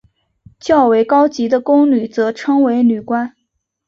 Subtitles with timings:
[0.59, 3.35] 较为高级的宫女则称为女官。